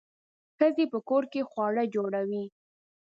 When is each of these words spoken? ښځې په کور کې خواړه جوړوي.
ښځې 0.57 0.85
په 0.93 0.99
کور 1.09 1.23
کې 1.31 1.41
خواړه 1.49 1.83
جوړوي. 1.93 2.43